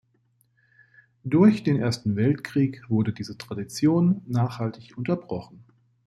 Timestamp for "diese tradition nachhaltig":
3.13-4.97